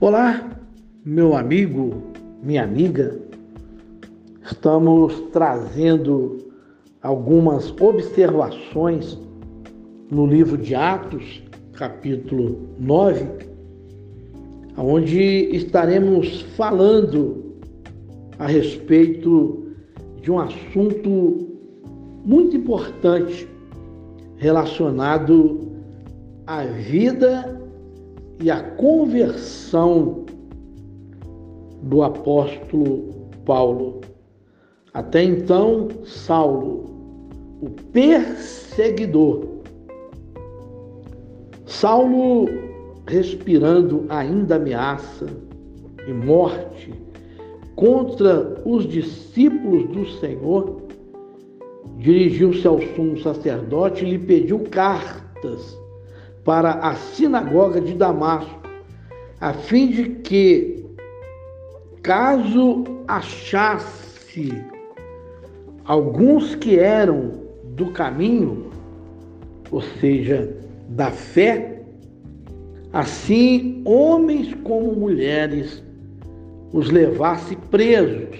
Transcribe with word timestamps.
Olá, 0.00 0.48
meu 1.04 1.36
amigo, 1.36 2.04
minha 2.40 2.62
amiga. 2.62 3.18
Estamos 4.44 5.12
trazendo 5.32 6.38
algumas 7.02 7.74
observações 7.80 9.18
no 10.08 10.24
livro 10.24 10.56
de 10.56 10.72
Atos, 10.76 11.42
capítulo 11.72 12.60
9, 12.78 13.26
onde 14.76 15.20
estaremos 15.56 16.42
falando 16.56 17.56
a 18.38 18.46
respeito 18.46 19.66
de 20.22 20.30
um 20.30 20.38
assunto 20.38 21.48
muito 22.24 22.56
importante 22.56 23.48
relacionado 24.36 25.72
à 26.46 26.62
vida 26.62 27.57
e 28.40 28.50
a 28.50 28.62
conversão 28.62 30.24
do 31.82 32.02
apóstolo 32.02 33.30
Paulo. 33.44 34.00
Até 34.92 35.22
então, 35.22 35.88
Saulo, 36.04 36.84
o 37.60 37.70
perseguidor. 37.92 39.46
Saulo, 41.66 42.48
respirando 43.06 44.06
ainda 44.08 44.56
ameaça 44.56 45.26
e 46.06 46.12
morte 46.12 46.92
contra 47.76 48.60
os 48.64 48.88
discípulos 48.88 49.88
do 49.88 50.06
Senhor, 50.18 50.82
dirigiu-se 51.98 52.66
ao 52.66 52.80
sumo 52.94 53.18
sacerdote 53.20 54.04
e 54.04 54.10
lhe 54.10 54.18
pediu 54.18 54.60
cartas 54.70 55.76
para 56.48 56.70
a 56.76 56.94
sinagoga 56.94 57.78
de 57.78 57.92
Damasco, 57.92 58.58
a 59.38 59.52
fim 59.52 59.88
de 59.88 60.04
que, 60.08 60.82
caso 62.02 62.84
achasse 63.06 64.54
alguns 65.84 66.54
que 66.54 66.78
eram 66.78 67.32
do 67.74 67.90
caminho, 67.90 68.70
ou 69.70 69.82
seja, 70.00 70.56
da 70.88 71.10
fé, 71.10 71.82
assim 72.94 73.82
homens 73.84 74.54
como 74.64 74.94
mulheres 74.94 75.84
os 76.72 76.88
levasse 76.88 77.56
presos 77.70 78.38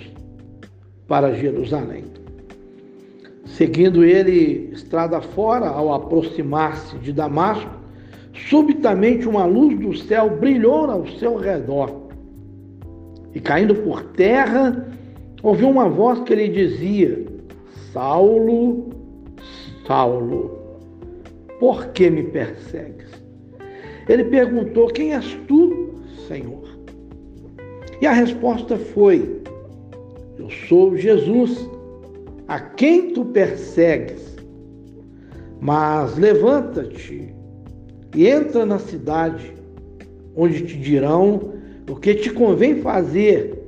para 1.07 1.35
Jerusalém. 1.35 2.05
Seguindo 3.45 4.03
ele 4.03 4.71
estrada 4.73 5.21
fora, 5.21 5.69
ao 5.69 5.93
aproximar-se 5.93 6.97
de 7.01 7.13
Damasco, 7.13 7.78
Subitamente 8.49 9.29
uma 9.29 9.45
luz 9.45 9.79
do 9.79 9.95
céu 9.95 10.31
brilhou 10.31 10.91
ao 10.91 11.07
seu 11.07 11.37
redor. 11.37 12.09
E 13.35 13.41
caindo 13.41 13.75
por 13.75 14.03
terra, 14.13 14.89
ouviu 15.43 15.69
uma 15.69 15.87
voz 15.87 16.21
que 16.21 16.35
lhe 16.35 16.49
dizia: 16.49 17.27
Saulo, 17.93 18.89
Saulo, 19.87 20.59
por 21.61 21.89
que 21.89 22.09
me 22.09 22.23
persegues? 22.23 23.11
Ele 24.09 24.25
perguntou: 24.25 24.87
Quem 24.89 25.15
és 25.15 25.39
tu, 25.47 25.91
Senhor? 26.27 26.65
E 28.01 28.07
a 28.07 28.13
resposta 28.13 28.79
foi: 28.79 29.43
Eu 30.39 30.49
sou 30.69 30.97
Jesus, 30.97 31.69
a 32.47 32.59
quem 32.59 33.13
tu 33.13 33.27
persegues. 33.27 34.39
Mas 35.61 36.17
levanta-te 36.17 37.37
e 38.15 38.27
entra 38.27 38.65
na 38.65 38.79
cidade, 38.79 39.53
onde 40.37 40.63
te 40.63 40.77
dirão 40.79 41.53
o 41.89 41.97
que 41.97 42.15
te 42.15 42.31
convém 42.31 42.77
fazer. 42.77 43.59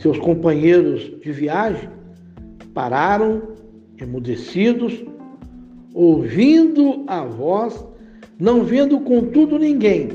Seus 0.00 0.18
companheiros 0.18 1.20
de 1.20 1.32
viagem 1.32 1.88
pararam, 2.72 3.42
emudecidos, 4.00 5.04
ouvindo 5.92 7.04
a 7.08 7.24
voz, 7.24 7.84
não 8.38 8.62
vendo 8.64 9.00
contudo 9.00 9.58
ninguém. 9.58 10.10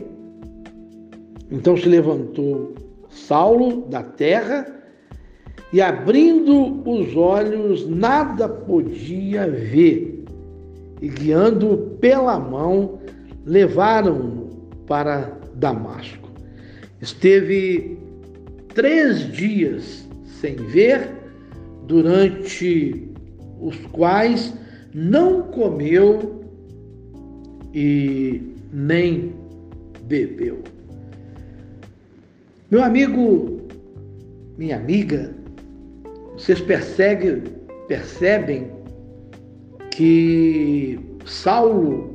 Então 1.51 1.75
se 1.75 1.87
levantou 1.87 2.73
Saulo 3.09 3.81
da 3.89 4.01
terra 4.01 4.65
e, 5.71 5.81
abrindo 5.81 6.87
os 6.89 7.15
olhos, 7.15 7.87
nada 7.87 8.47
podia 8.47 9.49
ver 9.49 10.12
e, 11.03 11.09
guiando 11.09 11.97
pela 11.99 12.39
mão, 12.39 13.01
levaram-no 13.45 14.47
para 14.87 15.37
Damasco. 15.53 16.31
Esteve 17.01 17.97
três 18.73 19.29
dias 19.29 20.07
sem 20.39 20.55
ver, 20.55 21.11
durante 21.87 23.05
os 23.59 23.75
quais 23.87 24.53
não 24.93 25.41
comeu 25.41 26.41
e 27.73 28.41
nem 28.71 29.33
bebeu. 30.05 30.59
Meu 32.71 32.81
amigo, 32.81 33.67
minha 34.57 34.77
amiga, 34.77 35.35
vocês 36.31 36.61
perseguem, 36.61 37.43
percebem 37.89 38.71
que 39.95 40.99
Saulo 41.25 42.09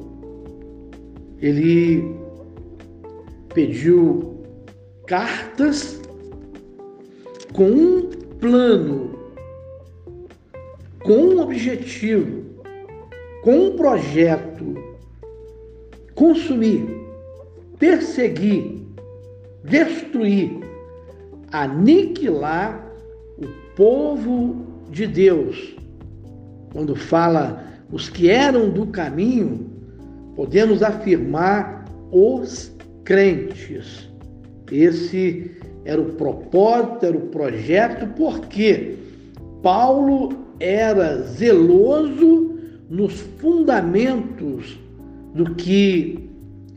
ele 1.41 2.17
pediu 3.55 4.43
cartas 5.07 6.01
com 7.53 7.71
um 7.71 8.11
plano, 8.41 9.17
com 11.05 11.13
um 11.13 11.41
objetivo, 11.41 12.43
com 13.43 13.69
um 13.69 13.77
projeto, 13.77 14.75
consumir, 16.15 16.85
perseguir, 17.79 18.83
destruir, 19.63 20.59
aniquilar 21.53 22.93
o 23.39 23.47
povo 23.77 24.67
de 24.91 25.07
Deus. 25.07 25.77
Quando 26.73 26.95
fala 26.97 27.68
os 27.91 28.09
que 28.09 28.31
eram 28.31 28.71
do 28.71 28.87
caminho, 28.87 29.67
podemos 30.37 30.83
afirmar 30.83 31.85
os 32.13 32.73
crentes. 33.05 34.09
Esse 34.71 35.51
era 35.85 36.01
o 36.01 36.13
propósito, 36.13 37.07
era 37.07 37.17
o 37.17 37.29
projeto, 37.29 38.07
porque 38.15 38.95
Paulo 39.63 40.37
era 40.61 41.23
zeloso 41.23 42.59
nos 42.91 43.21
fundamentos 43.39 44.79
do 45.35 45.55
que 45.55 46.29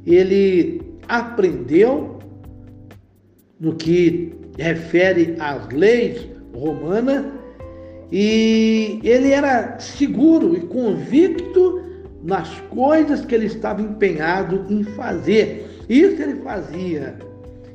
ele 0.06 0.82
aprendeu, 1.08 2.20
no 3.60 3.76
que 3.76 4.34
refere 4.58 5.36
às 5.40 5.68
leis 5.70 6.28
romanas 6.54 7.41
e 8.12 9.00
ele 9.04 9.32
era 9.32 9.80
seguro 9.80 10.56
e 10.56 10.62
convicto 10.62 11.82
nas 12.24 12.50
coisas 12.70 13.26
que 13.26 13.34
ele 13.34 13.46
estava 13.46 13.82
empenhado 13.82 14.66
em 14.70 14.84
fazer. 14.84 15.66
Isso 15.88 16.22
ele 16.22 16.42
fazia. 16.42 17.16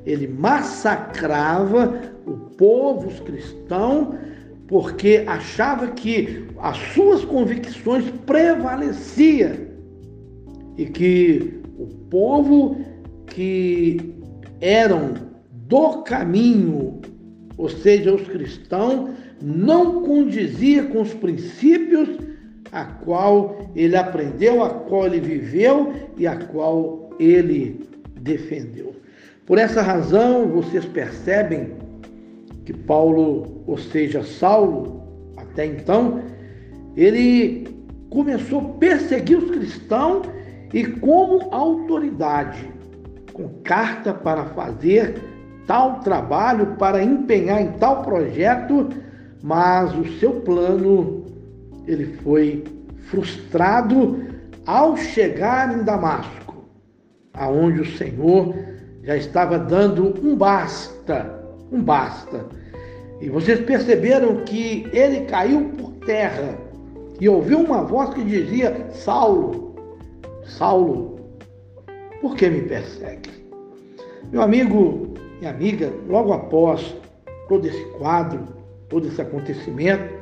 Ele 0.05 0.29
massacrava 0.29 2.01
o 2.27 2.33
povo, 2.57 3.09
os 3.09 3.19
cristãos, 3.21 4.15
porque 4.69 5.25
achava 5.27 5.89
que 5.89 6.45
as 6.59 6.77
suas 6.93 7.25
convicções 7.25 8.05
prevaleciam 8.27 9.57
e 10.77 10.87
que 10.87 11.61
o 11.79 11.87
povo 12.11 12.77
que 13.27 14.15
eram 14.61 15.15
do 15.51 16.03
caminho, 16.03 17.01
ou 17.57 17.69
seja, 17.69 18.15
os 18.15 18.27
cristãos, 18.29 19.11
não 19.41 20.03
condizia 20.03 20.85
com 20.85 21.03
os 21.03 21.13
princípios 21.15 22.09
a 22.73 22.85
qual 22.85 23.71
ele 23.75 23.97
aprendeu, 23.97 24.63
a 24.63 24.71
qual 24.71 25.07
ele 25.07 25.21
viveu 25.21 25.93
e 26.17 26.27
a 26.27 26.37
qual 26.37 27.11
ele 27.19 27.89
defendeu. 28.21 28.95
Por 29.45 29.59
essa 29.59 29.81
razão, 29.81 30.49
vocês 30.49 30.85
percebem 30.85 31.75
que 32.65 32.73
Paulo, 32.73 33.63
ou 33.67 33.79
seja, 33.79 34.23
Saulo, 34.25 35.03
até 35.37 35.67
então, 35.67 36.21
ele 36.97 37.69
começou 38.11 38.61
a 38.61 38.79
perseguir 38.79 39.39
os 39.39 39.51
cristãos 39.51 40.27
e 40.75 40.85
como 40.85 41.49
autoridade, 41.55 42.69
com 43.33 43.49
carta 43.63 44.13
para 44.13 44.47
fazer 44.47 45.15
tal 45.67 46.01
trabalho, 46.01 46.75
para 46.79 47.03
empenhar 47.03 47.61
em 47.61 47.73
tal 47.73 48.03
projeto, 48.03 48.89
mas 49.47 49.97
o 49.97 50.05
seu 50.19 50.41
plano 50.41 51.25
ele 51.87 52.17
foi 52.17 52.65
frustrado 53.09 54.27
ao 54.67 54.97
chegar 54.97 55.73
em 55.73 55.85
Damasco, 55.85 56.65
aonde 57.33 57.83
o 57.83 57.97
Senhor 57.97 58.53
já 59.05 59.17
estava 59.17 59.57
dando 59.57 60.15
um 60.21 60.35
basta, 60.35 61.33
um 61.71 61.81
basta. 61.81 62.45
E 63.21 63.29
vocês 63.29 63.61
perceberam 63.61 64.43
que 64.43 64.89
ele 64.93 65.27
caiu 65.27 65.69
por 65.79 65.93
terra 66.05 66.59
e 67.21 67.29
ouviu 67.29 67.61
uma 67.61 67.85
voz 67.85 68.13
que 68.15 68.25
dizia: 68.25 68.89
Saulo, 68.91 69.77
Saulo, 70.45 71.21
por 72.21 72.35
que 72.35 72.51
me 72.51 72.63
persegue? 72.63 73.31
Meu 74.33 74.43
amigo 74.43 75.15
e 75.41 75.47
amiga, 75.47 75.93
logo 76.09 76.33
após 76.33 76.97
todo 77.49 77.65
esse 77.65 77.85
quadro, 77.91 78.56
todo 78.89 79.07
esse 79.09 79.21
acontecimento, 79.21 80.15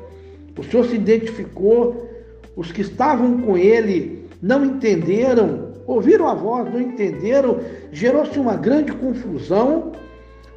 o 0.58 0.62
Senhor 0.62 0.84
se 0.86 0.94
identificou, 0.94 2.08
os 2.56 2.70
que 2.70 2.82
estavam 2.82 3.40
com 3.42 3.58
ele 3.58 4.28
não 4.40 4.64
entenderam, 4.64 5.72
ouviram 5.86 6.28
a 6.28 6.34
voz, 6.34 6.72
não 6.72 6.80
entenderam, 6.80 7.58
gerou-se 7.90 8.38
uma 8.38 8.56
grande 8.56 8.92
confusão, 8.92 9.92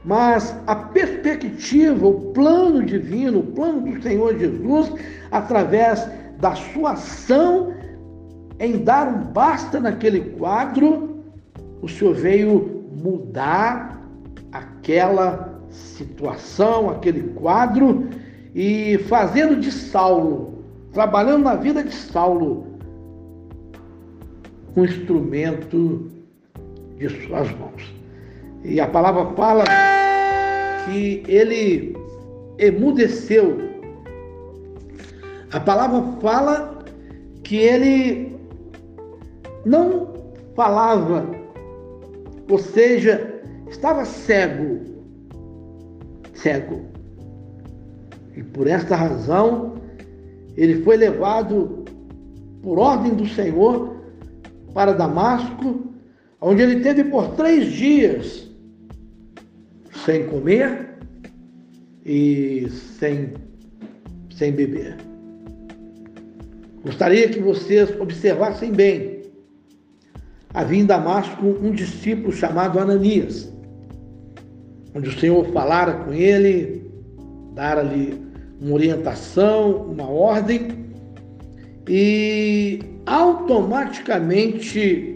mas 0.05 0.55
a 0.67 0.75
perspectiva, 0.75 2.07
o 2.07 2.31
plano 2.31 2.83
divino, 2.83 3.39
o 3.39 3.43
plano 3.43 3.81
do 3.81 4.01
Senhor 4.01 4.37
Jesus, 4.37 4.93
através 5.31 6.07
da 6.39 6.53
sua 6.55 6.91
ação 6.91 7.73
em 8.59 8.77
dar 8.83 9.07
um 9.07 9.23
basta 9.31 9.79
naquele 9.79 10.21
quadro, 10.31 11.23
o 11.81 11.87
Senhor 11.87 12.13
veio 12.13 12.85
mudar 12.91 14.01
aquela 14.51 15.56
situação, 15.77 16.89
aquele 16.89 17.23
quadro 17.33 18.09
e 18.53 18.97
fazendo 19.07 19.59
de 19.59 19.71
Saulo, 19.71 20.63
trabalhando 20.91 21.43
na 21.43 21.55
vida 21.55 21.83
de 21.83 21.93
Saulo, 21.93 22.67
um 24.75 24.85
instrumento 24.85 26.07
de 26.97 27.09
suas 27.25 27.51
mãos. 27.57 27.93
E 28.63 28.79
a 28.79 28.87
palavra 28.87 29.25
fala 29.35 29.63
que 30.85 31.23
ele 31.27 31.95
emudeceu. 32.57 33.57
A 35.51 35.59
palavra 35.59 36.03
fala 36.19 36.85
que 37.43 37.55
ele 37.55 38.35
não 39.65 40.13
falava, 40.55 41.25
ou 42.49 42.57
seja, 42.57 43.41
estava 43.69 44.03
cego. 44.05 44.96
Cego. 46.41 46.85
E 48.35 48.43
por 48.43 48.67
esta 48.67 48.95
razão, 48.95 49.75
ele 50.55 50.83
foi 50.83 50.97
levado 50.97 51.85
por 52.61 52.79
ordem 52.79 53.13
do 53.13 53.27
Senhor 53.27 53.95
para 54.73 54.93
Damasco, 54.93 55.91
onde 56.39 56.61
ele 56.61 56.81
teve 56.81 57.03
por 57.05 57.29
três 57.35 57.71
dias 57.71 58.47
sem 60.05 60.27
comer 60.27 60.97
e 62.05 62.67
sem, 62.69 63.33
sem 64.35 64.51
beber. 64.51 64.97
Gostaria 66.83 67.27
que 67.27 67.39
vocês 67.39 67.89
observassem 67.99 68.71
bem. 68.71 69.23
Havia 70.53 70.79
em 70.79 70.85
Damasco 70.85 71.45
um 71.45 71.71
discípulo 71.71 72.31
chamado 72.31 72.79
Ananias, 72.79 73.51
onde 74.97 75.09
o 75.09 75.19
Senhor 75.19 75.45
falara 75.51 75.93
com 75.93 76.11
ele, 76.11 76.81
dara-lhe 77.53 78.19
uma 78.59 78.73
orientação, 78.73 79.91
uma 79.91 80.09
ordem, 80.09 80.69
e 81.87 82.79
automaticamente 83.05 85.15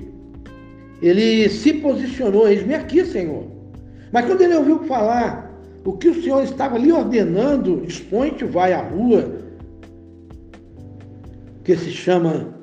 ele 1.02 1.50
se 1.50 1.74
posicionou, 1.74 2.48
eis-me 2.48 2.76
aqui, 2.76 3.04
Senhor. 3.04 3.46
Mas 4.12 4.28
quando 4.28 4.42
ele 4.42 4.56
ouviu 4.56 4.84
falar 4.84 5.52
o 5.84 5.94
que 5.94 6.10
o 6.10 6.22
Senhor 6.22 6.44
estava 6.44 6.78
lhe 6.78 6.92
ordenando, 6.92 7.82
dispõe-te, 7.82 8.46
vai 8.46 8.74
à 8.74 8.84
rua, 8.84 9.42
que 11.64 11.76
se 11.76 11.90
chama 11.90 12.54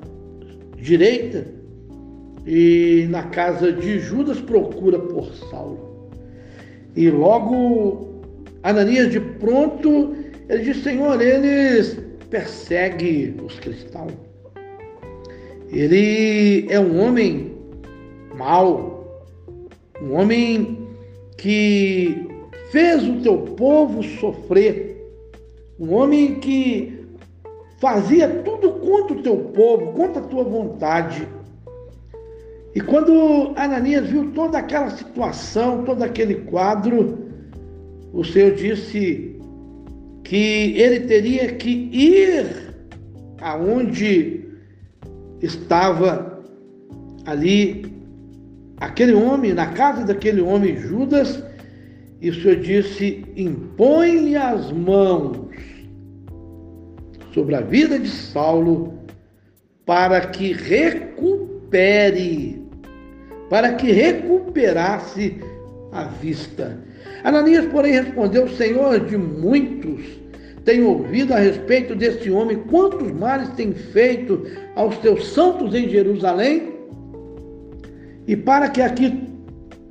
direita, 0.77 1.45
e 2.47 3.07
na 3.09 3.23
casa 3.23 3.73
de 3.73 3.99
Judas 3.99 4.39
procura 4.39 4.97
por 4.97 5.25
Saulo. 5.49 5.88
E 6.99 7.09
logo 7.09 8.09
Ananias 8.61 9.09
de 9.09 9.21
pronto 9.21 10.17
ele 10.49 10.63
diz, 10.63 10.83
Senhor, 10.83 11.21
eles 11.21 11.97
perseguem 12.29 13.37
os 13.41 13.57
cristãos. 13.57 14.11
Ele 15.71 16.65
é 16.69 16.77
um 16.77 16.99
homem 16.99 17.55
mau, 18.35 19.23
um 20.01 20.15
homem 20.15 20.89
que 21.37 22.27
fez 22.69 23.07
o 23.07 23.21
teu 23.21 23.37
povo 23.55 24.03
sofrer, 24.03 25.01
um 25.79 25.93
homem 25.93 26.35
que 26.41 27.05
fazia 27.77 28.27
tudo 28.27 28.73
contra 28.73 29.15
o 29.15 29.23
teu 29.23 29.37
povo, 29.37 29.93
contra 29.93 30.21
a 30.21 30.27
tua 30.27 30.43
vontade. 30.43 31.25
E 32.75 32.81
quando 32.81 33.53
Ananias 33.55 34.09
viu 34.09 34.31
toda 34.31 34.59
aquela 34.59 34.89
situação, 34.91 35.83
todo 35.83 36.03
aquele 36.03 36.35
quadro, 36.35 37.17
o 38.13 38.23
Senhor 38.23 38.53
disse: 38.53 39.39
que 40.29 40.75
ele 40.77 41.07
teria 41.07 41.53
que 41.53 41.89
ir 41.91 42.75
aonde 43.41 44.45
estava 45.41 46.43
ali 47.25 47.91
aquele 48.77 49.13
homem, 49.13 49.53
na 49.53 49.67
casa 49.73 50.05
daquele 50.05 50.39
homem 50.39 50.77
Judas, 50.77 51.43
e 52.21 52.29
o 52.29 52.33
Senhor 52.35 52.57
disse: 52.57 53.25
impõe-lhe 53.35 54.35
as 54.35 54.71
mãos 54.71 55.47
sobre 57.33 57.55
a 57.55 57.61
vida 57.61 57.97
de 57.97 58.09
Saulo 58.09 58.93
para 59.87 60.21
que 60.27 60.53
recupere, 60.53 61.58
para 63.49 63.73
que 63.73 63.91
recuperasse 63.91 65.37
a 65.91 66.03
vista. 66.03 66.77
Ananias, 67.23 67.65
porém, 67.67 67.93
respondeu: 67.93 68.47
Senhor, 68.49 68.99
de 68.99 69.17
muitos 69.17 70.19
tenho 70.69 70.87
ouvido 70.87 71.33
a 71.33 71.39
respeito 71.39 71.95
deste 71.95 72.29
homem, 72.29 72.57
quantos 72.69 73.11
males 73.11 73.49
tem 73.55 73.73
feito 73.73 74.45
aos 74.75 74.97
teus 74.99 75.29
santos 75.29 75.73
em 75.73 75.89
Jerusalém? 75.89 76.73
E 78.27 78.35
para 78.35 78.69
que 78.69 78.79
aqui 78.79 79.23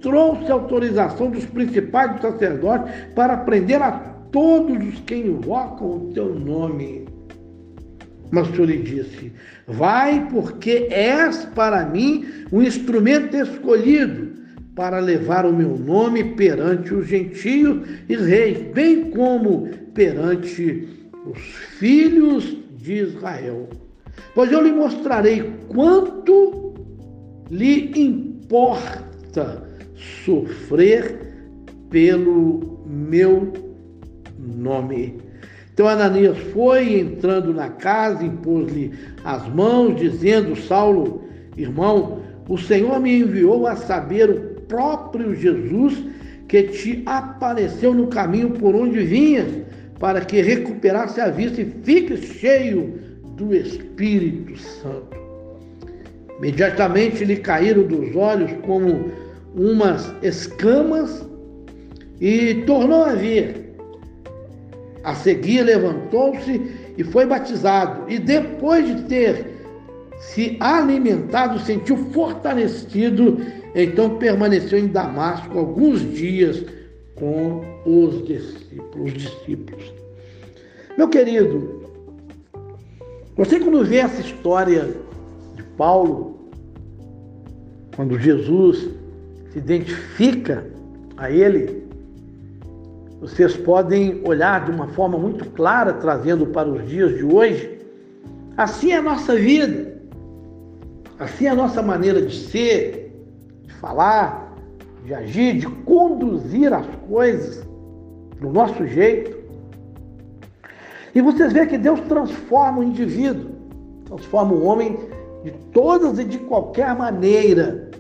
trouxe 0.01 0.53
autorização 0.53 1.33
dos 1.33 1.45
principais 1.47 2.13
dos 2.13 2.21
sacerdotes 2.21 2.95
para 3.15 3.39
prender 3.39 3.83
a 3.83 3.91
todos 4.31 4.77
os 4.87 5.01
que 5.01 5.17
invocam 5.17 5.97
o 5.97 6.13
teu 6.15 6.33
nome. 6.33 7.08
Mas 8.31 8.49
o 8.49 8.53
Senhor 8.53 8.67
lhe 8.67 8.79
disse: 8.79 9.33
Vai, 9.67 10.29
porque 10.31 10.89
és 10.91 11.45
para 11.55 11.87
mim 11.87 12.27
um 12.53 12.63
instrumento 12.63 13.37
escolhido 13.37 14.39
para 14.75 15.01
levar 15.01 15.45
o 15.45 15.53
meu 15.53 15.77
nome 15.77 16.23
perante 16.37 16.95
os 16.95 17.07
gentios 17.07 17.89
e 18.09 18.15
reis, 18.15 18.59
bem 18.73 19.11
como 19.11 19.69
perante 19.93 20.89
os 21.27 21.39
filhos 21.79 22.57
de 22.77 22.95
Israel. 22.95 23.69
Pois 24.35 24.53
eu 24.53 24.63
lhe 24.63 24.73
mostrarei 24.73 25.53
quanto 25.69 26.75
lhe 27.51 27.91
importa 28.01 29.65
sofrer 30.25 31.29
pelo 31.91 32.85
meu 32.87 33.53
nome. 34.39 35.28
Então 35.79 35.87
Ananias 35.87 36.37
foi 36.53 36.99
entrando 36.99 37.55
na 37.55 37.69
casa, 37.69 38.25
impôs-lhe 38.25 38.91
as 39.23 39.47
mãos, 39.55 39.95
dizendo: 39.95 40.57
Saulo, 40.57 41.23
irmão, 41.57 42.21
o 42.49 42.59
Senhor 42.59 42.99
me 42.99 43.21
enviou 43.21 43.65
a 43.65 43.77
saber 43.77 44.29
o 44.29 44.61
próprio 44.63 45.37
Jesus 45.37 46.05
que 46.49 46.65
te 46.65 47.05
apareceu 47.07 47.95
no 47.95 48.09
caminho 48.09 48.51
por 48.51 48.75
onde 48.75 48.99
vinhas, 49.05 49.47
para 50.01 50.21
que 50.21 50.41
recuperasse 50.43 51.21
a 51.21 51.31
vista 51.31 51.61
e 51.61 51.73
fique 51.85 52.17
cheio 52.17 52.99
do 53.37 53.55
Espírito 53.55 54.59
Santo. 54.59 55.17
Imediatamente 56.39 57.25
lhe 57.25 57.37
caíram 57.37 57.85
dos 57.85 58.17
olhos 58.17 58.51
como 58.67 59.13
umas 59.55 60.13
escamas 60.25 61.25
e 62.21 62.65
tornou 62.67 63.05
a 63.05 63.15
ver. 63.15 63.68
A 65.09 65.15
seguir 65.15 65.63
levantou-se 65.63 66.61
e 66.99 67.03
foi 67.03 67.25
batizado, 67.25 68.11
e 68.13 68.19
depois 68.19 68.87
de 68.87 69.03
ter 69.05 69.57
se 70.19 70.59
alimentado, 70.61 71.59
sentiu 71.61 71.97
fortalecido 72.13 73.39
então 73.75 74.19
permaneceu 74.19 74.79
em 74.79 74.89
Damasco 74.89 75.59
alguns 75.59 76.01
dias 76.13 76.63
com 77.15 77.63
os 77.87 78.23
discípulos. 78.27 79.07
Os 79.07 79.13
discípulos. 79.15 79.95
Meu 80.99 81.09
querido, 81.09 81.91
você 83.35 83.59
quando 83.61 83.83
vê 83.87 83.97
essa 83.97 84.21
história 84.21 84.95
de 85.57 85.63
Paulo, 85.79 86.51
quando 87.97 88.19
Jesus 88.19 88.91
se 89.53 89.59
se 89.59 89.59
identifica 89.59 90.67
a 91.17 91.31
ele, 91.31 91.88
vocês 93.21 93.57
podem 93.57 94.23
olhar 94.25 94.65
de 94.65 94.71
uma 94.71 94.87
forma 94.89 95.19
muito 95.19 95.45
clara, 95.51 95.93
trazendo 95.95 96.47
para 96.47 96.69
os 96.69 96.89
dias 96.89 97.17
de 97.17 97.25
hoje. 97.25 97.79
Assim 98.57 98.93
é 98.93 98.97
a 98.97 99.03
nossa 99.03 99.35
vida, 99.35 100.01
assim 101.19 101.47
é 101.47 101.51
a 101.51 101.55
nossa 101.55 101.83
maneira 101.83 102.23
de 102.23 102.35
ser, 102.37 103.13
de 103.65 103.75
falar, 103.75 104.55
de 105.05 105.15
agir, 105.15 105.59
de 105.59 105.67
conduzir 105.67 106.73
as 106.73 106.87
coisas 107.09 107.67
do 108.41 108.51
nosso 108.51 108.87
jeito. 108.87 109.37
E 111.13 111.21
vocês 111.21 111.53
veem 111.53 111.67
que 111.67 111.79
Deus 111.79 112.01
transforma 112.03 112.79
o 112.79 112.85
indivíduo, 112.85 113.51
transforma 114.05 114.53
o 114.53 114.65
homem 114.65 114.97
de 115.43 115.51
todas 115.73 116.21
e 116.21 116.25
de 116.25 116.39
qualquer 116.39 116.95
maneira. 116.95 117.91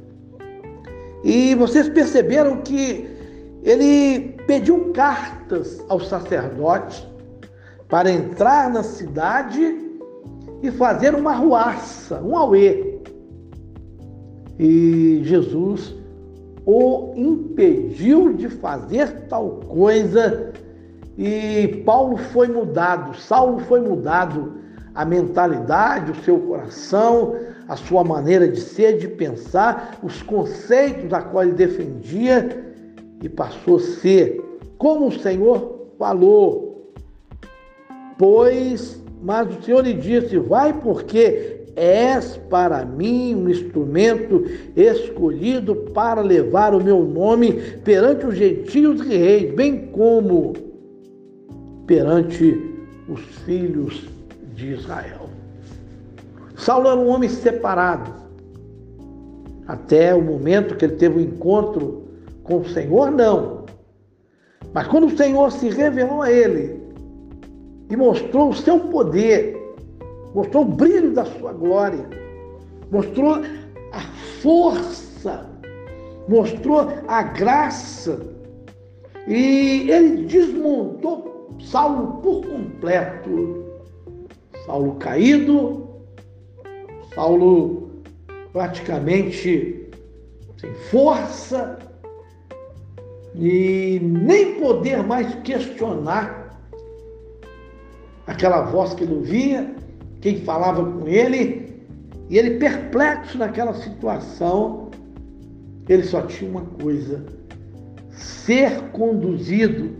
E 1.24 1.56
vocês 1.56 1.88
perceberam 1.88 2.58
que 2.58 3.08
ele 3.64 4.37
pediu 4.48 4.92
cartas 4.94 5.84
aos 5.90 6.08
sacerdotes 6.08 7.06
para 7.86 8.10
entrar 8.10 8.70
na 8.70 8.82
cidade 8.82 9.86
e 10.62 10.70
fazer 10.70 11.14
uma 11.14 11.34
ruaça, 11.34 12.18
um 12.22 12.34
auê. 12.34 12.98
E 14.58 15.20
Jesus 15.22 15.94
o 16.64 17.12
impediu 17.14 18.32
de 18.32 18.48
fazer 18.48 19.26
tal 19.28 19.60
coisa 19.68 20.52
e 21.16 21.82
Paulo 21.84 22.16
foi 22.16 22.48
mudado, 22.48 23.16
Saulo 23.18 23.58
foi 23.60 23.80
mudado, 23.80 24.54
a 24.94 25.04
mentalidade, 25.04 26.12
o 26.12 26.24
seu 26.24 26.38
coração, 26.38 27.36
a 27.68 27.76
sua 27.76 28.02
maneira 28.02 28.48
de 28.48 28.60
ser, 28.60 28.98
de 28.98 29.08
pensar, 29.08 29.98
os 30.02 30.22
conceitos 30.22 31.12
a 31.12 31.20
qual 31.20 31.44
ele 31.44 31.52
defendia 31.52 32.67
e 33.22 33.28
passou 33.28 33.76
a 33.76 33.80
ser 33.80 34.42
como 34.76 35.08
o 35.08 35.18
Senhor 35.18 35.88
falou. 35.98 36.92
Pois, 38.16 39.02
mas 39.22 39.48
o 39.48 39.62
Senhor 39.62 39.84
lhe 39.84 39.94
disse: 39.94 40.38
Vai, 40.38 40.72
porque 40.72 41.58
és 41.76 42.36
para 42.48 42.84
mim 42.84 43.34
um 43.34 43.48
instrumento 43.48 44.44
escolhido 44.76 45.76
para 45.94 46.20
levar 46.20 46.74
o 46.74 46.82
meu 46.82 47.04
nome 47.04 47.52
perante 47.84 48.26
os 48.26 48.36
gentios 48.36 49.00
e 49.06 49.16
reis, 49.16 49.54
bem 49.54 49.86
como 49.86 50.54
perante 51.86 52.60
os 53.08 53.20
filhos 53.44 54.08
de 54.54 54.72
Israel. 54.72 55.28
Saulo 56.56 56.88
era 56.88 56.98
um 56.98 57.08
homem 57.08 57.28
separado, 57.28 58.12
até 59.66 60.12
o 60.14 60.20
momento 60.20 60.76
que 60.76 60.84
ele 60.84 60.96
teve 60.96 61.14
o 61.14 61.18
um 61.18 61.22
encontro 61.22 62.07
com 62.48 62.60
o 62.60 62.68
Senhor, 62.68 63.10
não. 63.10 63.66
Mas 64.72 64.88
quando 64.88 65.06
o 65.06 65.16
Senhor 65.16 65.52
se 65.52 65.68
revelou 65.68 66.22
a 66.22 66.32
ele 66.32 66.82
e 67.90 67.96
mostrou 67.96 68.48
o 68.48 68.54
seu 68.54 68.80
poder, 68.80 69.56
mostrou 70.34 70.64
o 70.64 70.68
brilho 70.68 71.12
da 71.12 71.24
sua 71.24 71.52
glória, 71.52 72.08
mostrou 72.90 73.36
a 73.92 74.00
força, 74.40 75.46
mostrou 76.26 76.88
a 77.06 77.22
graça, 77.22 78.20
e 79.26 79.90
ele 79.90 80.24
desmontou 80.24 81.56
Saulo 81.60 82.20
por 82.22 82.46
completo. 82.46 83.66
Saulo 84.64 84.94
caído, 84.96 85.86
Saulo 87.14 87.90
praticamente 88.52 89.90
sem 90.56 90.74
força 90.90 91.78
e 93.34 94.00
nem 94.02 94.54
poder 94.54 95.02
mais 95.02 95.34
questionar 95.36 96.58
aquela 98.26 98.62
voz 98.62 98.94
que 98.94 99.04
ele 99.04 99.14
ouvia, 99.14 99.74
quem 100.20 100.40
falava 100.40 100.84
com 100.84 101.06
ele, 101.06 101.82
e 102.28 102.38
ele 102.38 102.58
perplexo 102.58 103.38
naquela 103.38 103.74
situação, 103.74 104.90
ele 105.88 106.02
só 106.02 106.22
tinha 106.22 106.50
uma 106.50 106.62
coisa: 106.62 107.24
ser 108.10 108.90
conduzido 108.90 109.98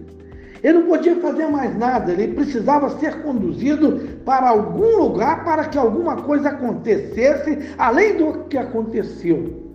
ele 0.63 0.79
não 0.79 0.87
podia 0.87 1.17
fazer 1.17 1.47
mais 1.47 1.77
nada, 1.77 2.13
ele 2.13 2.35
precisava 2.35 2.99
ser 2.99 3.23
conduzido 3.23 4.19
para 4.25 4.49
algum 4.49 4.97
lugar 4.97 5.45
para 5.45 5.65
que 5.65 5.79
alguma 5.79 6.17
coisa 6.17 6.49
acontecesse, 6.49 7.75
além 7.79 8.17
do 8.17 8.45
que 8.45 8.59
aconteceu. 8.59 9.69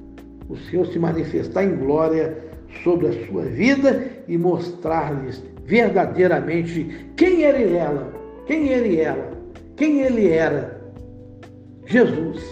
O 0.50 0.58
Senhor 0.58 0.86
se 0.88 1.00
manifestar 1.00 1.64
em 1.64 1.76
glória 1.78 2.38
sobre 2.84 3.08
a 3.08 3.26
sua 3.26 3.44
vida 3.44 4.08
e 4.28 4.38
mostrar-lhes 4.38 5.44
verdadeiramente 5.66 7.12
quem 7.16 7.44
era, 7.44 8.12
quem 8.46 8.68
ele 8.70 9.00
era, 9.00 9.32
quem 9.76 10.02
ele 10.02 10.30
era. 10.30 10.82
Jesus. 11.86 12.44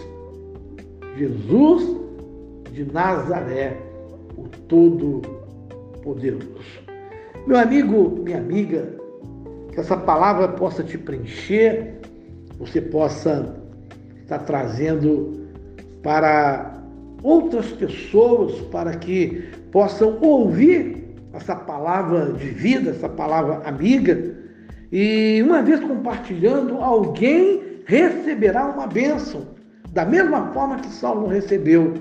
Jesus 1.18 2.02
de 2.72 2.86
Nazaré, 2.86 3.78
o 4.38 4.48
Todo-Poderoso. 4.68 6.48
Meu 7.46 7.58
amigo, 7.58 8.22
minha 8.24 8.38
amiga, 8.38 8.88
que 9.74 9.80
essa 9.80 9.98
palavra 9.98 10.48
possa 10.50 10.84
te 10.84 10.98
preencher, 10.98 12.00
você 12.58 12.80
possa 12.82 13.56
estar 14.22 14.40
trazendo 14.40 15.48
para 16.02 16.82
outras 17.24 17.72
pessoas, 17.72 18.54
para 18.72 18.96
que 18.96 19.50
possam 19.72 20.18
ouvir 20.22 21.16
essa 21.34 21.56
palavra 21.56 22.34
de 22.34 22.48
vida, 22.50 22.92
essa 22.92 23.08
palavra 23.08 23.62
amiga, 23.68 24.36
e 24.92 25.42
uma 25.44 25.62
vez 25.62 25.80
compartilhando, 25.80 26.78
alguém 26.78 27.82
receberá 27.86 28.66
uma 28.66 28.88
bênção, 28.88 29.48
da 29.92 30.06
mesma 30.06 30.52
forma 30.52 30.78
que 30.78 30.90
Saulo 30.90 31.28
recebeu. 31.28 31.94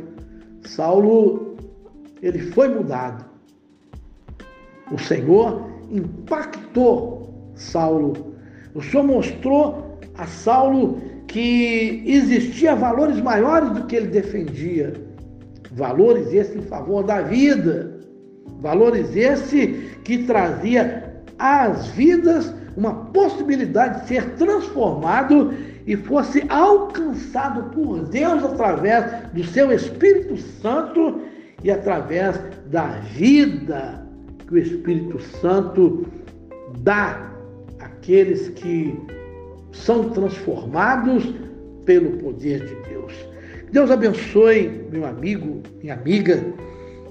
Saulo, 0.62 1.56
ele 2.20 2.38
foi 2.38 2.68
mudado 2.68 3.30
o 4.90 4.98
Senhor 4.98 5.70
impactou 5.90 7.52
Saulo. 7.54 8.34
O 8.74 8.82
Senhor 8.82 9.04
mostrou 9.04 9.98
a 10.16 10.26
Saulo 10.26 11.00
que 11.26 12.02
existia 12.06 12.74
valores 12.74 13.20
maiores 13.20 13.70
do 13.70 13.86
que 13.86 13.96
ele 13.96 14.08
defendia. 14.08 14.92
Valores 15.72 16.32
esse 16.32 16.58
em 16.58 16.62
favor 16.62 17.04
da 17.04 17.20
vida. 17.20 17.98
Valores 18.60 19.14
esse 19.16 19.68
que 20.04 20.24
trazia 20.24 21.22
às 21.38 21.86
vidas 21.88 22.54
uma 22.76 23.06
possibilidade 23.06 24.02
de 24.02 24.08
ser 24.08 24.34
transformado 24.34 25.52
e 25.86 25.96
fosse 25.96 26.44
alcançado 26.48 27.70
por 27.70 28.02
Deus 28.08 28.44
através 28.44 29.04
do 29.32 29.44
seu 29.44 29.72
Espírito 29.72 30.36
Santo 30.36 31.20
e 31.64 31.70
através 31.70 32.40
da 32.66 32.86
vida 33.14 34.06
que 34.46 34.54
o 34.54 34.58
Espírito 34.58 35.20
Santo 35.40 36.06
dá 36.78 37.30
àqueles 37.80 38.48
que 38.50 38.98
são 39.72 40.10
transformados 40.10 41.34
pelo 41.84 42.18
poder 42.18 42.64
de 42.66 42.74
Deus. 42.88 43.29
Deus 43.72 43.88
abençoe, 43.88 44.68
meu 44.90 45.06
amigo, 45.06 45.62
minha 45.80 45.94
amiga. 45.94 46.42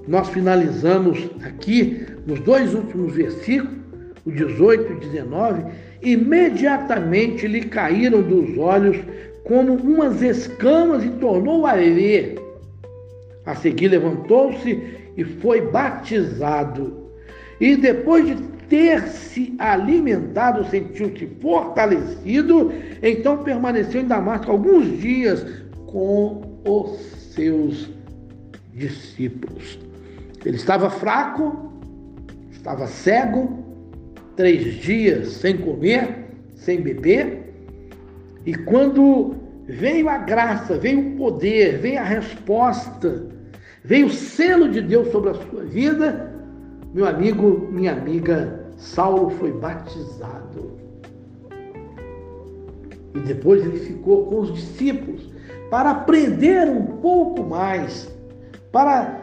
Nós 0.06 0.28
finalizamos 0.28 1.30
aqui 1.42 2.06
nos 2.28 2.42
dois 2.42 2.74
últimos 2.74 3.16
versículos, 3.16 3.80
o 4.26 4.32
18 4.32 4.92
e 4.92 4.96
19. 5.08 5.64
Imediatamente 6.02 7.48
lhe 7.48 7.62
caíram 7.62 8.22
dos 8.22 8.58
olhos 8.58 8.98
como 9.46 9.74
umas 9.76 10.22
escamas 10.22 11.06
e 11.06 11.10
tornou 11.12 11.66
a 11.66 11.76
ver. 11.76 12.36
A 13.46 13.56
seguir 13.56 13.88
levantou-se 13.88 14.84
e 15.16 15.24
foi 15.24 15.62
batizado. 15.62 17.10
E 17.62 17.78
depois 17.78 18.28
de 18.28 18.36
ter 18.68 19.02
se 19.08 19.56
alimentado, 19.58 20.70
sentiu-se 20.70 21.26
fortalecido, 21.42 22.72
então 23.02 23.38
permaneceu 23.44 24.02
em 24.02 24.08
Damasco 24.08 24.52
alguns 24.52 25.00
dias 25.00 25.46
com 25.88 26.49
os 26.66 27.00
seus 27.34 27.90
discípulos. 28.74 29.80
Ele 30.46 30.56
estava 30.56 30.90
fraco, 30.90 31.72
estava 32.52 32.88
cego, 32.88 33.64
três 34.36 34.76
dias 34.76 35.34
sem 35.34 35.58
comer, 35.58 36.28
sem 36.56 36.82
beber, 36.82 37.54
e 38.46 38.56
quando 38.56 39.36
veio 39.66 40.10
a 40.10 40.18
graça, 40.18 40.78
veio 40.78 41.00
o 41.00 41.18
poder, 41.18 41.78
veio 41.80 42.00
a 42.00 42.04
resposta, 42.04 43.28
veio 43.84 44.08
o 44.08 44.12
selo 44.12 44.70
de 44.70 44.82
Deus 44.82 45.12
sobre 45.12 45.32
a 45.32 45.34
sua 45.34 45.64
vida, 45.66 46.34
meu 46.94 47.06
amigo, 47.06 47.68
minha 47.72 47.92
amiga, 47.92 48.66
Saulo 48.78 49.30
foi 49.32 49.52
batizado. 49.52 50.72
E 53.14 53.20
depois 53.20 53.64
ele 53.64 53.80
ficou 53.80 54.26
com 54.26 54.40
os 54.40 54.54
discípulos 54.54 55.30
para 55.70 55.92
aprender 55.92 56.68
um 56.68 56.86
pouco 56.98 57.44
mais, 57.44 58.10
para 58.72 59.22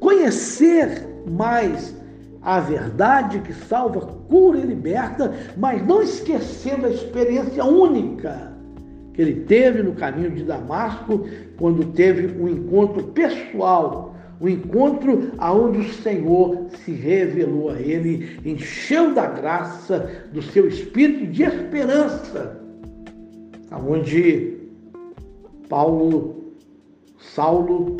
conhecer 0.00 1.06
mais 1.30 1.94
a 2.42 2.60
verdade 2.60 3.40
que 3.40 3.54
salva, 3.54 4.00
cura 4.28 4.58
e 4.58 4.66
liberta, 4.66 5.32
mas 5.56 5.84
não 5.86 6.02
esquecendo 6.02 6.86
a 6.86 6.90
experiência 6.90 7.64
única 7.64 8.52
que 9.14 9.22
ele 9.22 9.44
teve 9.44 9.82
no 9.82 9.92
caminho 9.92 10.32
de 10.32 10.42
Damasco, 10.42 11.24
quando 11.56 11.92
teve 11.92 12.36
um 12.38 12.48
encontro 12.48 13.04
pessoal, 13.04 14.14
um 14.40 14.48
encontro 14.48 15.30
aonde 15.38 15.78
o 15.78 15.92
Senhor 15.94 16.66
se 16.84 16.90
revelou 16.90 17.70
a 17.70 17.80
ele, 17.80 18.40
encheu 18.44 19.14
da 19.14 19.26
graça 19.26 20.10
do 20.32 20.42
seu 20.42 20.66
espírito 20.66 21.28
de 21.28 21.44
esperança, 21.44 22.60
aonde 23.70 24.53
Paulo, 25.68 26.54
Saulo 27.18 27.96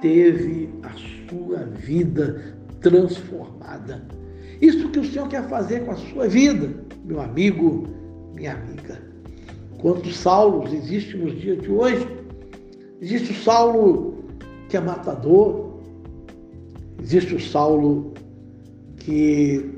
teve 0.00 0.68
a 0.82 0.90
sua 1.28 1.64
vida 1.64 2.56
transformada. 2.80 4.06
Isso 4.60 4.88
que 4.88 5.00
o 5.00 5.04
Senhor 5.04 5.28
quer 5.28 5.48
fazer 5.48 5.84
com 5.84 5.92
a 5.92 5.96
sua 5.96 6.28
vida, 6.28 6.72
meu 7.04 7.20
amigo, 7.20 7.86
minha 8.34 8.54
amiga. 8.54 9.00
Quantos 9.78 10.16
Saulos 10.16 10.72
existem 10.72 11.20
nos 11.20 11.40
dias 11.40 11.60
de 11.60 11.70
hoje? 11.70 12.06
Existe 13.00 13.32
o 13.32 13.42
Saulo 13.42 14.24
que 14.68 14.76
é 14.76 14.80
matador, 14.80 15.80
existe 17.00 17.34
o 17.34 17.40
Saulo 17.40 18.14
que 18.96 19.70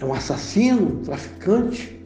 é 0.00 0.04
um 0.04 0.12
assassino, 0.12 0.98
um 0.98 1.02
traficante, 1.02 1.97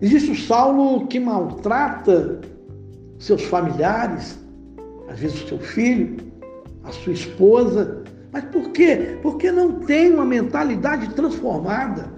existe 0.00 0.30
o 0.30 0.36
Saulo 0.36 1.06
que 1.06 1.18
maltrata 1.18 2.40
seus 3.18 3.42
familiares, 3.44 4.38
às 5.08 5.18
vezes 5.18 5.42
o 5.44 5.48
seu 5.48 5.58
filho, 5.58 6.16
a 6.84 6.92
sua 6.92 7.12
esposa. 7.12 8.02
Mas 8.32 8.44
por 8.44 8.70
quê? 8.70 9.18
Porque 9.22 9.50
não 9.50 9.80
tem 9.80 10.12
uma 10.12 10.24
mentalidade 10.24 11.14
transformada. 11.14 12.14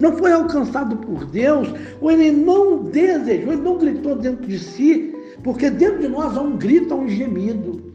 Não 0.00 0.16
foi 0.16 0.32
alcançado 0.32 0.96
por 0.96 1.24
Deus, 1.26 1.68
ou 2.00 2.10
ele 2.10 2.30
não 2.30 2.84
desejou, 2.84 3.52
ele 3.52 3.62
não 3.62 3.78
gritou 3.78 4.14
dentro 4.14 4.46
de 4.46 4.58
si, 4.58 5.14
porque 5.42 5.70
dentro 5.70 6.00
de 6.00 6.08
nós 6.08 6.36
há 6.36 6.42
um 6.42 6.56
grito, 6.56 6.92
há 6.92 6.96
um 6.96 7.08
gemido. 7.08 7.94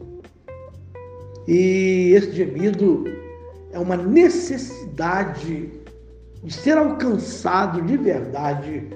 E 1.46 2.12
esse 2.14 2.32
gemido 2.32 3.04
é 3.72 3.78
uma 3.78 3.96
necessidade 3.96 5.70
de 6.42 6.52
ser 6.52 6.76
alcançado 6.76 7.82
de 7.82 7.96
verdade 7.96 8.88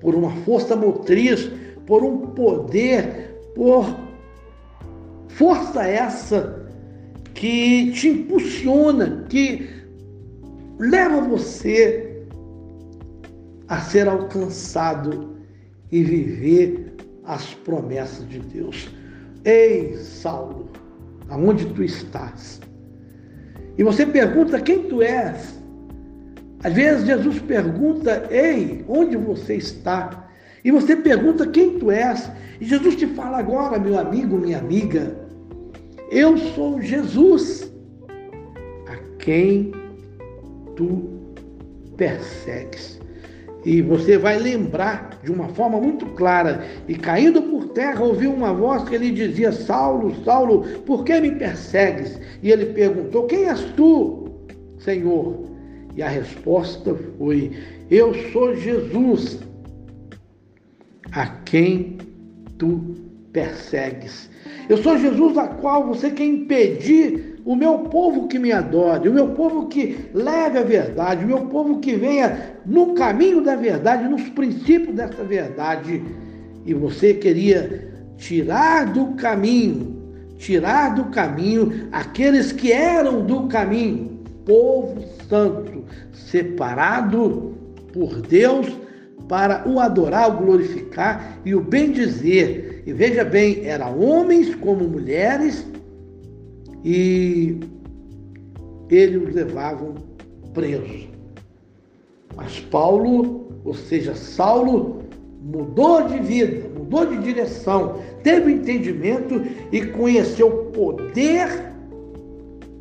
por 0.00 0.14
uma 0.14 0.30
força 0.44 0.76
motriz, 0.76 1.50
por 1.86 2.02
um 2.02 2.18
poder, 2.28 3.52
por 3.54 3.86
Força 5.32 5.82
essa 5.84 6.66
que 7.34 7.90
te 7.92 8.08
impulsiona, 8.08 9.24
que 9.28 9.66
leva 10.78 11.22
você 11.22 12.22
a 13.66 13.80
ser 13.80 14.08
alcançado 14.08 15.38
e 15.90 16.04
viver 16.04 16.96
as 17.24 17.54
promessas 17.54 18.28
de 18.28 18.40
Deus. 18.40 18.90
Ei, 19.44 19.96
Saulo, 19.96 20.68
aonde 21.30 21.64
tu 21.72 21.82
estás? 21.82 22.60
E 23.78 23.82
você 23.82 24.04
pergunta 24.04 24.60
quem 24.60 24.82
tu 24.82 25.00
és. 25.00 25.61
Às 26.62 26.72
vezes 26.72 27.06
Jesus 27.06 27.40
pergunta: 27.40 28.26
Ei, 28.30 28.84
onde 28.88 29.16
você 29.16 29.56
está? 29.56 30.28
E 30.64 30.70
você 30.70 30.94
pergunta 30.94 31.46
quem 31.46 31.78
tu 31.78 31.90
és. 31.90 32.30
E 32.60 32.64
Jesus 32.64 32.94
te 32.94 33.06
fala 33.06 33.38
agora, 33.38 33.78
meu 33.78 33.98
amigo, 33.98 34.38
minha 34.38 34.58
amiga, 34.58 35.16
eu 36.10 36.38
sou 36.38 36.80
Jesus, 36.80 37.70
a 38.86 38.96
quem 39.18 39.72
tu 40.76 41.10
persegues. 41.96 43.00
E 43.64 43.80
você 43.80 44.18
vai 44.18 44.38
lembrar 44.38 45.20
de 45.22 45.30
uma 45.30 45.48
forma 45.48 45.80
muito 45.80 46.06
clara. 46.14 46.64
E 46.88 46.94
caindo 46.94 47.42
por 47.42 47.68
terra, 47.68 48.04
ouviu 48.04 48.32
uma 48.32 48.52
voz 48.52 48.88
que 48.88 48.96
lhe 48.96 49.10
dizia: 49.10 49.50
Saulo, 49.50 50.14
Saulo, 50.24 50.62
por 50.86 51.04
que 51.04 51.20
me 51.20 51.32
persegues? 51.32 52.20
E 52.40 52.52
ele 52.52 52.66
perguntou: 52.66 53.26
Quem 53.26 53.48
és 53.48 53.60
tu, 53.76 54.30
Senhor? 54.78 55.51
E 55.96 56.02
a 56.02 56.08
resposta 56.08 56.94
foi: 57.18 57.52
Eu 57.90 58.14
sou 58.32 58.56
Jesus, 58.56 59.40
a 61.12 61.26
quem 61.26 61.98
tu 62.58 62.94
persegues. 63.32 64.30
Eu 64.68 64.76
sou 64.78 64.98
Jesus 64.98 65.36
a 65.36 65.48
qual 65.48 65.86
você 65.86 66.10
quer 66.10 66.24
impedir 66.24 67.32
o 67.44 67.56
meu 67.56 67.80
povo 67.80 68.28
que 68.28 68.38
me 68.38 68.52
adore, 68.52 69.08
o 69.08 69.12
meu 69.12 69.30
povo 69.30 69.66
que 69.66 70.08
leve 70.14 70.58
a 70.58 70.62
verdade, 70.62 71.24
o 71.24 71.28
meu 71.28 71.46
povo 71.46 71.80
que 71.80 71.96
venha 71.96 72.56
no 72.64 72.94
caminho 72.94 73.42
da 73.42 73.56
verdade, 73.56 74.08
nos 74.08 74.28
princípios 74.30 74.94
dessa 74.94 75.24
verdade. 75.24 76.02
E 76.64 76.72
você 76.72 77.14
queria 77.14 77.90
tirar 78.16 78.92
do 78.92 79.14
caminho, 79.14 80.00
tirar 80.38 80.94
do 80.94 81.06
caminho 81.06 81.88
aqueles 81.90 82.52
que 82.52 82.70
eram 82.70 83.26
do 83.26 83.48
caminho, 83.48 84.20
povo 84.46 85.02
santo, 85.28 85.71
separado 86.12 87.54
por 87.92 88.20
Deus 88.20 88.66
para 89.28 89.66
o 89.68 89.78
adorar, 89.78 90.30
o 90.30 90.44
glorificar 90.44 91.38
e 91.44 91.54
o 91.54 91.60
bendizer 91.60 92.72
e 92.84 92.92
veja 92.92 93.24
bem, 93.24 93.64
eram 93.64 93.98
homens 94.00 94.54
como 94.56 94.88
mulheres 94.88 95.66
e 96.84 97.60
eles 98.90 99.28
os 99.28 99.34
levavam 99.34 99.94
presos. 100.52 101.08
Mas 102.34 102.58
Paulo, 102.60 103.48
ou 103.64 103.74
seja, 103.74 104.14
Saulo, 104.14 105.02
mudou 105.40 106.08
de 106.08 106.18
vida, 106.18 106.68
mudou 106.76 107.06
de 107.06 107.18
direção, 107.18 108.00
teve 108.22 108.52
entendimento 108.52 109.42
e 109.70 109.86
conheceu 109.86 110.48
o 110.48 110.64
poder 110.72 111.48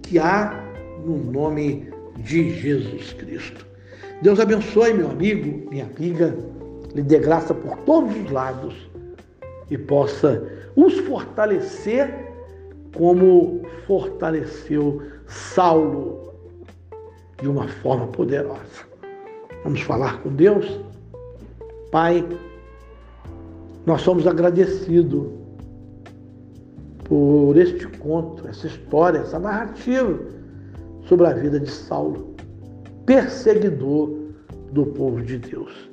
que 0.01 0.17
há 0.17 0.63
no 1.05 1.17
nome 1.31 1.90
de 2.17 2.51
Jesus 2.59 3.13
Cristo. 3.13 3.65
Deus 4.21 4.39
abençoe, 4.39 4.93
meu 4.93 5.09
amigo, 5.09 5.69
minha 5.69 5.85
amiga, 5.85 6.37
lhe 6.93 7.01
dê 7.01 7.19
graça 7.19 7.53
por 7.53 7.77
todos 7.79 8.15
os 8.15 8.31
lados 8.31 8.75
e 9.69 9.77
possa 9.77 10.43
os 10.75 10.99
fortalecer 10.99 12.13
como 12.95 13.61
fortaleceu 13.87 15.01
Saulo 15.27 16.33
de 17.41 17.47
uma 17.47 17.67
forma 17.67 18.07
poderosa. 18.07 18.85
Vamos 19.63 19.81
falar 19.81 20.21
com 20.21 20.29
Deus? 20.29 20.79
Pai, 21.91 22.25
nós 23.85 24.01
somos 24.01 24.27
agradecidos 24.27 25.27
por 27.05 27.57
este 27.57 27.87
conto, 27.97 28.47
essa 28.47 28.67
história, 28.67 29.19
essa 29.19 29.39
narrativa 29.39 30.40
sobre 31.11 31.27
a 31.27 31.33
vida 31.33 31.59
de 31.59 31.69
Saulo, 31.69 32.33
perseguidor 33.05 34.17
do 34.71 34.85
povo 34.85 35.21
de 35.21 35.39
Deus. 35.39 35.91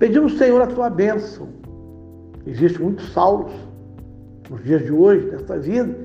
Pedimos, 0.00 0.36
Senhor, 0.38 0.60
a 0.60 0.66
tua 0.66 0.90
bênção 0.90 1.46
Existem 2.44 2.82
muitos 2.82 3.12
Saulos 3.12 3.52
nos 4.50 4.60
dias 4.64 4.84
de 4.84 4.90
hoje, 4.90 5.24
nesta 5.26 5.56
vida, 5.56 5.96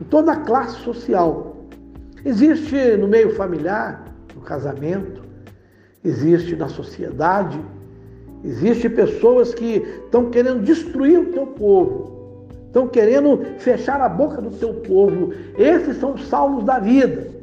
em 0.00 0.04
toda 0.06 0.32
a 0.32 0.36
classe 0.40 0.80
social. 0.80 1.56
Existe 2.24 2.96
no 2.96 3.06
meio 3.06 3.36
familiar, 3.36 4.04
no 4.34 4.40
casamento, 4.40 5.22
existe 6.04 6.56
na 6.56 6.68
sociedade, 6.68 7.60
existe 8.42 8.88
pessoas 8.88 9.54
que 9.54 9.76
estão 10.04 10.28
querendo 10.28 10.64
destruir 10.64 11.20
o 11.20 11.26
teu 11.26 11.46
povo, 11.46 12.48
estão 12.66 12.88
querendo 12.88 13.38
fechar 13.58 14.00
a 14.00 14.08
boca 14.08 14.42
do 14.42 14.50
teu 14.50 14.74
povo. 14.74 15.32
Esses 15.56 15.98
são 15.98 16.14
os 16.14 16.26
saulos 16.26 16.64
da 16.64 16.80
vida. 16.80 17.41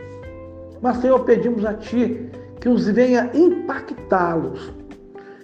Mas, 0.81 0.97
Senhor, 0.97 1.19
pedimos 1.25 1.65
a 1.65 1.73
Ti 1.73 2.29
que 2.59 2.69
os 2.69 2.87
venha 2.87 3.29
impactá-los 3.33 4.79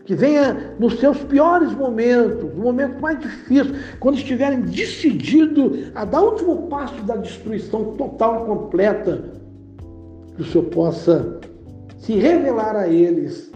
que 0.05 0.13
venha 0.13 0.75
nos 0.79 0.99
seus 0.99 1.17
piores 1.23 1.73
momentos, 1.73 2.53
no 2.55 2.63
momento 2.63 3.01
mais 3.01 3.19
difícil, 3.19 3.73
quando 3.99 4.17
estiverem 4.17 4.61
decididos 4.61 5.91
a 5.95 6.05
dar 6.05 6.21
o 6.21 6.31
último 6.31 6.67
passo 6.67 7.01
da 7.03 7.15
destruição 7.15 7.95
total 7.95 8.43
e 8.43 8.45
completa, 8.45 9.23
que 10.35 10.43
o 10.43 10.45
Senhor 10.45 10.65
possa 10.65 11.39
se 11.97 12.13
revelar 12.13 12.75
a 12.75 12.87
eles 12.87 13.51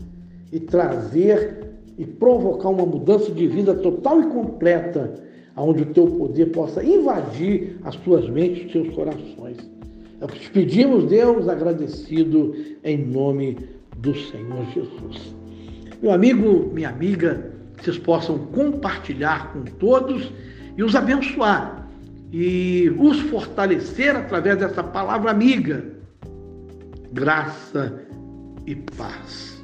e 0.52 0.60
trazer 0.60 1.70
e 1.98 2.06
provocar 2.06 2.70
uma 2.70 2.86
mudança 2.86 3.32
de 3.32 3.48
vida 3.48 3.76
total 3.76 4.22
e 4.22 4.26
completa, 4.28 5.14
onde 5.56 5.84
o 5.84 5.88
teu 5.88 6.08
poder 6.08 6.48
possa 6.48 6.84
invadir 6.84 7.78
as 7.84 7.96
tuas 7.98 8.28
mentes, 8.28 8.66
os 8.66 8.72
teus 8.72 8.96
corações. 8.96 9.58
Te 10.28 10.50
pedimos, 10.50 11.06
Deus, 11.06 11.48
agradecido 11.48 12.54
em 12.84 12.98
nome 12.98 13.58
do 13.98 14.14
Senhor 14.14 14.66
Jesus. 14.74 15.34
Meu 16.02 16.12
amigo, 16.12 16.70
minha 16.74 16.90
amiga, 16.90 17.52
vocês 17.78 17.98
possam 17.98 18.38
compartilhar 18.38 19.54
com 19.54 19.64
todos 19.64 20.32
e 20.78 20.84
os 20.84 20.96
abençoar 20.96 21.88
e 22.32 22.94
os 22.98 23.20
fortalecer 23.22 24.16
através 24.16 24.58
dessa 24.58 24.84
palavra 24.84 25.32
amiga. 25.32 25.86
Graça 27.12 28.02
e 28.66 28.76
paz. 28.76 29.64